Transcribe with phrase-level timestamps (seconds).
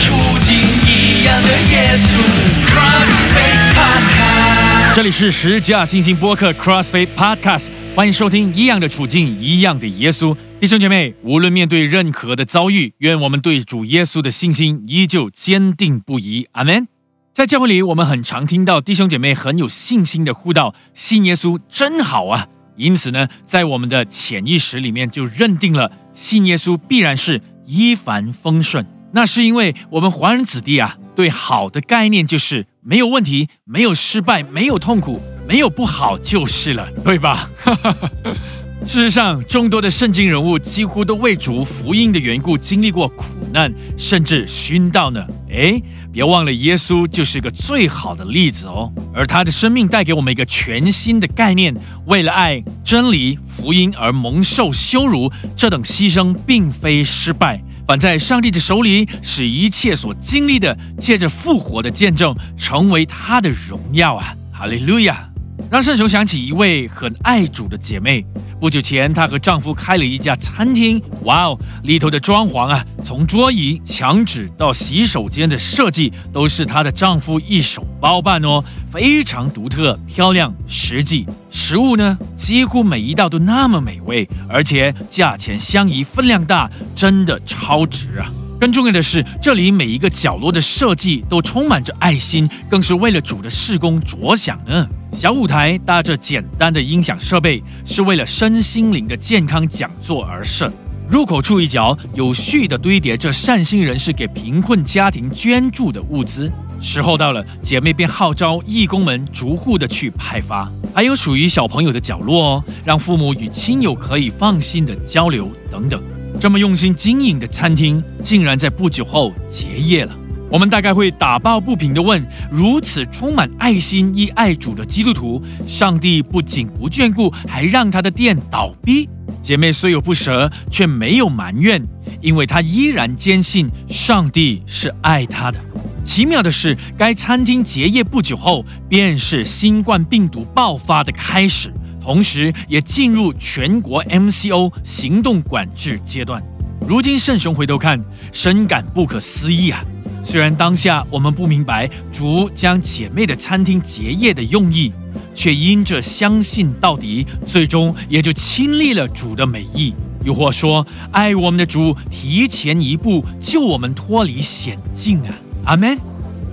[0.00, 0.14] 处
[0.46, 2.18] 境，一样的耶稣。
[2.66, 10.34] CrossFit Podcast，这里是十架星星播客 CrossFit Podcast，欢迎收听《一样的处境，一样的耶稣》。
[10.60, 16.46] 弟兄姐妹，无论面对任何的遭遇，愿我们对主耶稣的信心依旧坚定不移。
[16.52, 16.86] 阿门。
[17.32, 22.46] 在教会里，我们很常听到弟兄姐妹很有信心的呼道：“信耶稣真好啊！”
[22.76, 28.86] 因此呢，在我们的潜意识里面就认定了信耶稣必然是一帆风顺。
[29.12, 37.48] 那是因为我们华人子弟啊，对好的概念就是没有问题、没有失败、没有痛苦、没有不好就是了，对吧？
[38.84, 45.24] 事实上，众多的圣经人物几乎都为主福音的缘故经历过苦难，甚至殉道呢。
[45.50, 45.80] 诶，
[46.12, 48.92] 别忘了，耶稣就是个最好的例子哦。
[49.14, 51.72] 而他的生命带给我们一个全新的概念：
[52.06, 64.34] 为了爱、真理、福音而蒙受羞辱，这等牺牲并非失败，反在上帝的手里，使一切所经历的，借着复活的见证，成为他的荣耀啊！
[64.50, 65.28] 哈利路亚！
[65.72, 68.22] 让圣雄想起一位很爱主的姐妹。
[68.60, 71.00] 不久前，她和丈夫开了一家餐厅。
[71.22, 78.62] 哇哦，里头的装潢啊，从桌椅、墙纸到洗手间的设计，都是她的丈夫一手包办哦，
[78.92, 81.24] 非常独特、漂亮、实际。
[81.50, 88.30] 食物呢，几乎每一道都那么美味，而且价钱相宜，分量大，真的超值啊！
[88.60, 94.86] 更重要的是，这里每一个角落的设计都充满着爱心，更是为了主的事工着想呢。
[95.12, 100.72] 小舞台搭着简单的音响设备，是为了身心灵的健康讲座而设。
[101.08, 106.50] 入口处一角有序的堆叠着善心人士给贫困家庭捐助的物资。
[106.80, 110.68] 时候到了，姐妹便号召义工们逐户的去派发。
[110.94, 116.02] 还有属于小朋友的角落哦，让父母与亲友可以放心的交流等等。
[116.40, 120.16] 这么用心经营的餐厅，竟然在不久后结业了。
[120.52, 129.08] 我们大概会打抱不平地问：如此充满爱心、亦爱主的基督徒，上帝不仅不眷顾，还让他的店倒闭？
[129.40, 131.82] 姐妹虽有不舍，却没有埋怨，
[132.20, 135.58] 因为她依然坚信上帝是爱她的。
[136.04, 141.72] 奇妙的是，该餐厅结业不久后，便是新冠病毒爆发的开始。
[141.98, 146.42] 同时，也进入全国 MCO 行动管制阶段。
[146.86, 147.98] 如今圣雄回头看，
[148.32, 149.82] 深感不可思议啊！
[150.22, 154.92] 虽然当下我们不明白主将姐妹的餐厅结业的用意，
[155.34, 159.92] 却因着相信到底，最终也就亲历了主的美意。
[160.24, 165.34] 又或说，爱我们的主提前一步救我们脱离险境啊！
[165.64, 165.98] 阿门。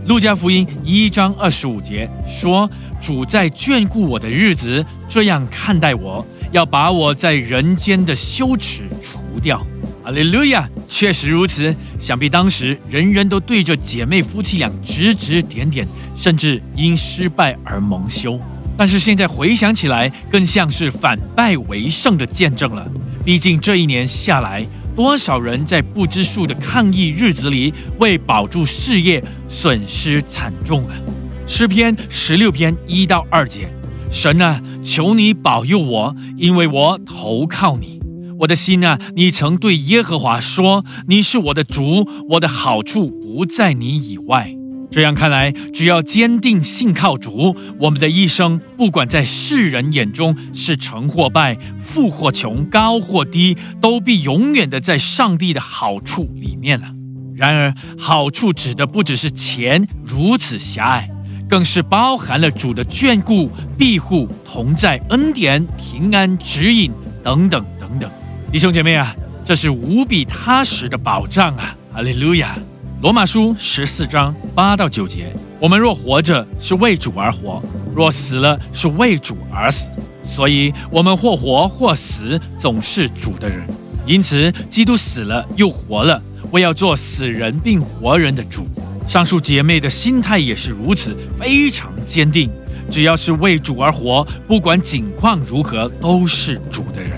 [0.07, 2.69] 路加福音一章二十五节说。
[3.01, 9.65] 主在眷顾我的日子，这样看待我，要把我在人间的羞耻除掉。
[10.09, 10.67] 阿利路亚！
[10.87, 11.75] 确实如此。
[11.99, 18.39] 想必当时人人都对着姐妹夫妻俩指指点点，甚至因失败而蒙羞。
[18.75, 22.89] 但是现在回想起来，更像是反败为胜的见证了。
[23.23, 24.65] 毕竟这一年下来，
[24.95, 30.95] 多少人在不知数的抗议日子里，为保住事业，损失惨重啊！
[31.45, 33.71] 诗篇十六篇一到二节，
[34.09, 37.98] 神啊，求你保佑我，因为我投靠你。
[38.39, 44.53] 我的心啊，你曾对耶和华说：“你是我的主，我的好处不在你以外。”
[44.89, 56.87] 这样看来，只要坚定信靠主，我们的一生，不管在世人眼中是成或败、富或穷、高或低，都必永远的在上帝的好处里面了。
[57.35, 61.09] 然而，好处指的不只是钱如此狭隘。
[61.49, 66.91] 更是包含了主的眷顾、庇护、同在、恩典、平安、指引
[67.23, 68.07] 等等等等。
[68.51, 69.15] 弟兄姐妹啊，
[69.45, 71.75] 这是无比踏实的保障啊！
[71.93, 72.57] 哈利路亚。
[72.99, 77.61] 罗马书十四章八到九节：我们若活着，是为主而活；
[77.93, 79.91] 若死了，是为主而死。
[80.23, 83.59] 所以，我们或活或死，总是主的人。
[84.07, 88.67] 因此，基督死了又活了，为要做死人并活人的主。
[89.07, 92.49] 上述姐妹的心态也是如此，非常坚定。
[92.89, 97.11] 只要是为主而活，不管境况如何，都是主的人。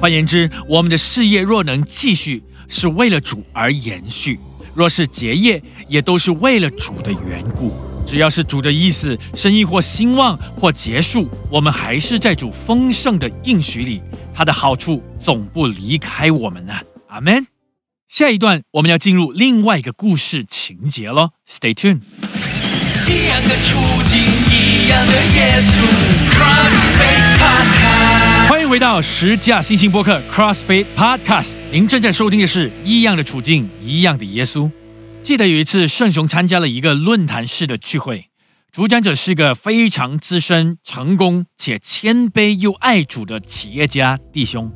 [0.00, 4.36] 换言之，我们的事业若能继续，是为了主而延续；
[4.74, 7.76] 若是结业，也都是为了主的缘故。
[8.06, 14.00] 只要是主的意思，生意或兴旺或结束，我们还是在主丰盛的应许里，
[14.34, 16.72] 他的好处总不离开我们呢。
[17.08, 17.46] 阿门。
[18.08, 22.00] 下一段我们要进入另外一个故事情节了，Stay tuned。
[23.06, 23.76] 一样的处
[24.08, 25.84] 境，一样的耶稣。
[26.32, 27.79] ，Cross take
[28.70, 34.60] 回到十架新星播客 CrossFit Podcast，您正在收听的是《一样的处境，一样的耶稣》。
[35.20, 38.26] 记得有一次，圣雄参加了一个论坛式的聚会，
[38.70, 44.70] 主讲者是个非常资深、成功且谦卑又爱主的企业家弟兄。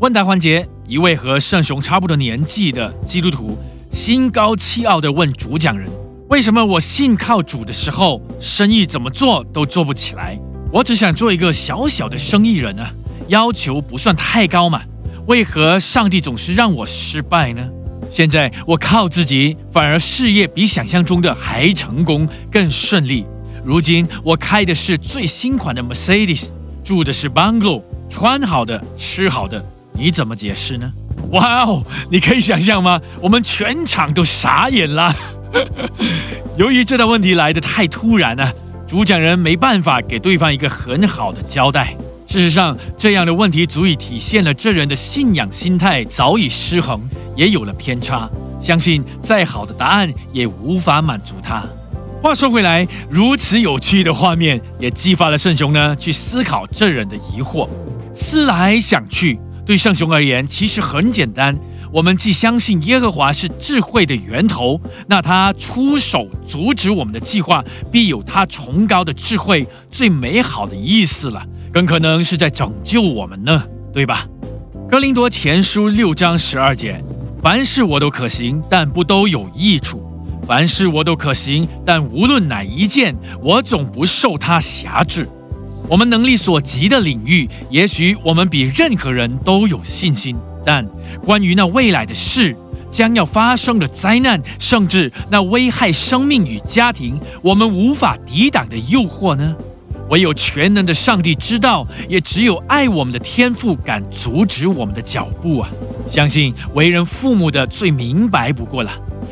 [0.00, 3.56] 问答环节，一位和圣雄差不多年纪的基督徒
[3.92, 5.88] 心高气傲地问主讲人
[6.28, 10.36] ：“为什么我信靠主的时候，生意怎么做都做不起来？
[10.72, 12.92] 我只想做一个小小的生意人啊，
[13.28, 14.82] 要求不算太高嘛。
[15.26, 17.68] 为何上帝总是让我失败呢？”
[18.10, 23.26] 现在我靠自己，反而事业比想象中的还成功，更顺利。
[23.62, 26.46] 如今我开的是最新款的 Mercedes，
[26.82, 30.90] 住的是 bungalow，穿好的，吃好的，你怎么解释呢？
[31.32, 32.98] 哇哦，你可以想象吗？
[33.20, 35.14] 我们全场都傻眼了。
[36.56, 38.50] 由于这道问题来得太突然了，
[38.86, 41.94] 主讲人没办法给对方一个很好的交代。
[42.28, 47.00] 事实上，这样的问题足以体现了这人的信仰心态早已失衡，
[47.34, 48.28] 也有了偏差。
[48.60, 51.64] 相信再好的答案也无法满足他。
[52.22, 57.66] 话说回来，如此有趣的画面也激发了圣雄呢去思考这人的疑惑。
[58.12, 61.58] 思来想去，对圣雄而言其实很简单。
[61.90, 71.42] 我们既相信耶和华是智慧的源头，那他出手阻止我们的计划，必有他崇高的智慧最美好的意思了。
[71.72, 73.62] 更可能是在拯救我们呢，
[73.92, 74.26] 对吧？
[74.90, 77.02] 哥林多前书六章十二节：
[77.42, 79.98] 凡事我都可行，但不都有益处；
[80.46, 85.28] 凡事我都可行，但无论哪一件，我总不受他辖制。
[85.88, 90.86] 我们能力所及的领域，也许我们比任何人都有信心，但
[91.24, 92.56] 关于那未来的事、
[92.90, 99.54] 将要发生的灾难，甚至那危害生命与家庭，我们无法抵挡的诱惑呢？
[100.08, 105.68] 唯有全能的上帝知道，也只有爱我们的天父敢阻止我们的脚步啊！
[106.08, 108.90] 相信为人父母的最明白不过了。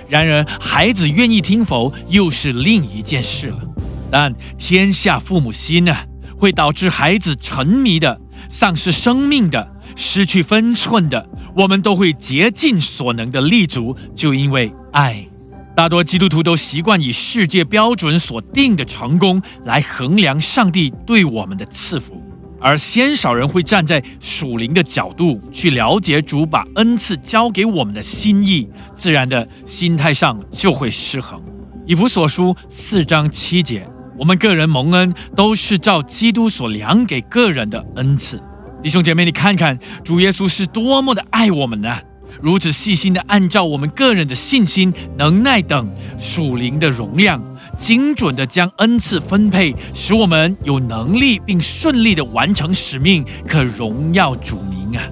[0.09, 3.59] 然而，孩子愿意听否，又是另一件事了。
[4.11, 5.97] 但天下父母心呢，
[6.39, 15.27] 会导致孩子沉迷的、丧失生命的、失去分寸的，我们都会竭尽所能的立足，就因为爱。
[15.77, 22.19] 大多基督徒都习惯以世界标准所定的成功来衡量上帝对我们的赐福，
[22.59, 31.39] 而鲜少人会站在属灵的角度去了解主把恩赐交给我们的心意，自然的心态上就会失衡。
[31.85, 33.87] 以弗所书四章七节，
[34.19, 38.43] 我们个人蒙恩都是照基督所量给个人的恩赐。
[38.83, 41.99] 弟兄姐妹，你看看主耶稣是多么的爱我们呢？
[42.41, 45.89] 如此细心的按照我们个人的信心、能耐等
[46.19, 47.43] 属灵的容量，
[47.77, 55.03] 精准的将恩赐分配，使我们有能力并顺利的完成使命，可荣耀主名啊！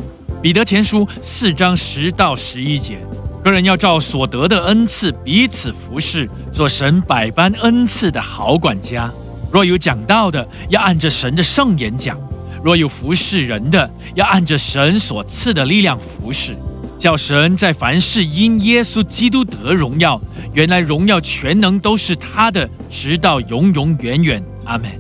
[0.42, 2.98] 彼得前书四章十到十一节，
[3.42, 9.10] 个人要照所得的恩赐彼此服侍，做神百般恩赐的好管家。
[9.50, 12.16] 若有讲道的，要按着神的圣言讲；
[12.62, 16.56] 若有服侍人的，要按着神所赐的力量服侍。
[16.98, 20.20] 叫神在凡事因耶稣基督得荣耀，
[20.52, 24.42] 原来荣耀全能都是他的，直到永永远远。
[24.64, 24.90] 阿门。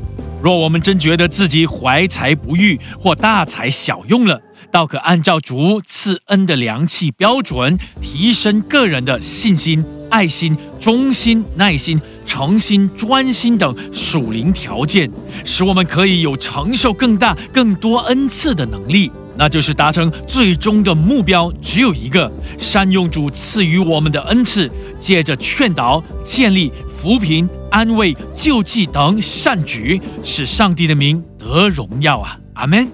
[0.42, 4.38] 若我们真觉得自己怀才不遇或大材小用了，
[4.70, 15.10] 倒可按照主赐恩的良器标准，提升个人的信心、爱心、忠心、耐心、诚心、专心等属灵条件，
[15.46, 19.10] 使我们可以有承受更大、更多恩赐的能力。
[19.36, 32.38] 那就是达成最终的目标，只有一个：善用主赐予我们的恩赐，借着劝导、建立、扶贫、安慰、救济等善举，使上帝的名得荣耀啊！
[32.54, 32.88] 阿门。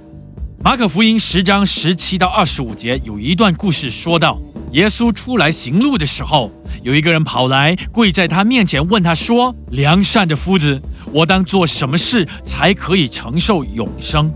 [0.63, 4.39] 马可福音十章十七到二十五节有一段故事，说到
[4.73, 6.51] 耶稣出来行路的时候，
[6.83, 10.81] 有一个人跑来跪在他面前，问他说：“良善的夫子，
[11.13, 14.31] 我当做什么事才可以承受永生？”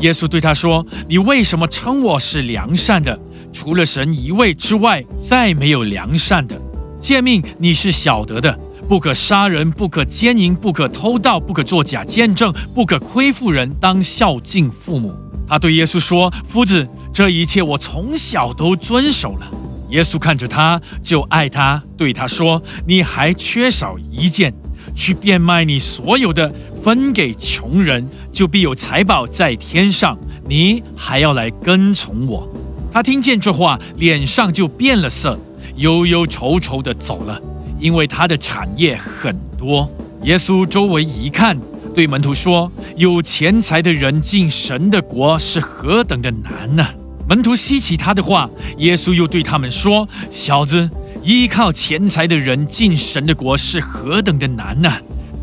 [0.00, 3.18] 耶稣对他说：“你为什么称我是良善的？
[3.52, 6.58] 除了神一位之外，再没有良善的。
[7.00, 15.14] 诫命你是晓得的：不可杀人，不可奸淫，不可偷盗，不可作假见证，不可亏负人，当孝敬父母。”
[15.46, 19.46] 他对耶稣说：“夫子，这一切我从小都遵守了。”
[19.90, 24.54] 耶稣看着他，就爱他，对他说：“你还缺少一件，
[24.94, 30.16] 去变卖你所有的。”分给穷人，就必有财宝在天上。
[30.48, 32.48] 你还要来跟从我。
[32.92, 35.38] 他听见这话，脸上就变了色，
[35.76, 37.40] 忧忧愁愁的走了，
[37.78, 39.88] 因为他的产业很多。
[40.24, 41.56] 耶稣周围一看，
[41.94, 46.84] 对门徒说：“有钱财的人进神的国是何等的难呢？”
[47.28, 50.90] 门徒稀奇他的话，耶稣又对他们说：“小子，
[51.22, 54.92] 依靠钱财的人进神的国是何等的难呢？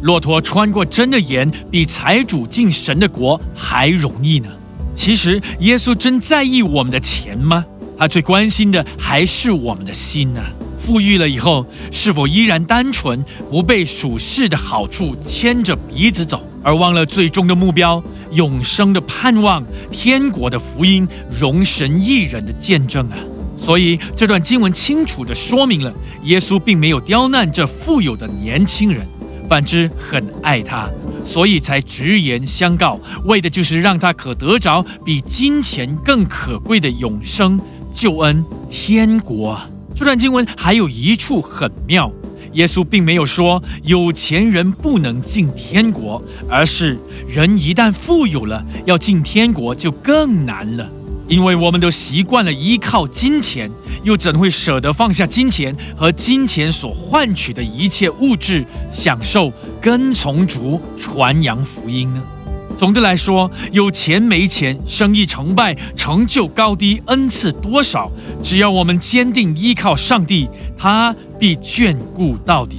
[0.02, 4.48] 骆驼穿过针的眼，比财主进神的国还容易呢。
[4.94, 7.66] 其实，耶稣真在意我们的钱吗？
[7.98, 10.42] 他最关心的还是我们的心呢。
[10.78, 18.02] 富裕了以后，是否依然单纯，不被属世的好处牵着鼻子走，而忘了最终的目标——
[18.34, 21.08] 永生的盼望、天国的福音、
[21.40, 23.18] 容神一人的见证啊！
[23.58, 25.92] 所以，这段经文清楚地说明了，
[26.26, 29.08] 耶稣并没有刁难这富有的年轻人。
[29.48, 30.90] 反之，很爱他，
[31.24, 37.60] 所以才直言相告，为的就是让他可得着比金钱更可贵的永生、
[37.94, 39.60] 救恩、天国。
[39.96, 42.12] 这段经文还有一处很妙，
[42.54, 50.88] 耶稣并没有说有钱人不能进天国，而是人一旦富有了，要进天国就更难了。
[51.28, 53.70] 因为我们都习惯了依靠金钱，
[54.04, 62.22] 又怎会舍得放下金钱和金钱所换取的一切物质享受，跟从主传扬福音呢？
[62.78, 68.12] 总的来说，有钱没钱，生意成败，成就高低，恩赐多少，
[68.44, 72.78] 只要我们坚定依靠上帝，他必眷顾到底。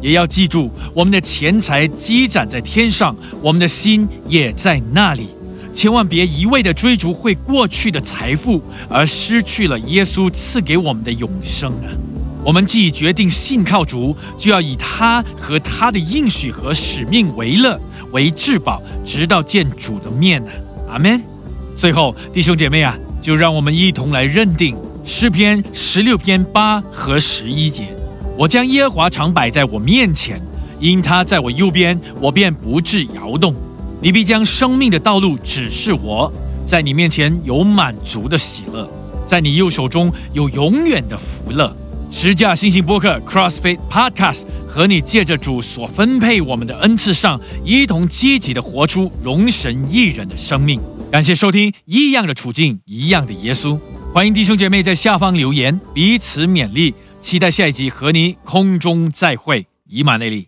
[0.00, 5.28] 也要记住，我们的钱财积攒在天上，我们的心也在那里。
[5.74, 11.90] 千万别一味的追逐会过去的财富，而失去了耶稣赐给我们的永生啊！
[12.44, 17.78] 我们既决定信靠主，就要以他和他的应许和使命为乐，
[18.12, 20.92] 为至宝，直到见主的面啊！
[20.92, 21.20] 阿门。
[21.76, 27.88] 最后，弟兄姐妹啊，就让我们一同来认定诗篇十六篇八和十一节：
[28.38, 30.40] 我将耶和华常摆在我面前，
[30.78, 33.52] 因他在我右边，我便不致摇动。
[34.04, 36.30] 你必将生命的道路指示我，
[36.66, 38.86] 在你面前有满足的喜乐，
[39.26, 41.74] 在你右手中有永远的福乐。
[42.12, 50.78] 十架星星播客 CrossFit Podcast 和你借着主所分配我们的恩赐上，一同积极的活出荣神一人的生命。
[51.10, 53.78] 感谢收听一样的处境，一样的耶稣。
[54.12, 56.92] 欢迎弟兄姐妹在下方留言，彼此勉励。
[57.22, 59.66] 期待下一集和你空中再会。
[59.88, 60.46] 以马内利。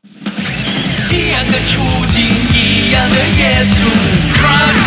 [1.10, 1.80] 一样的处
[2.12, 2.22] 境，
[2.52, 3.84] 一一样的耶稣
[4.38, 4.86] ，Cross Faith Podcast。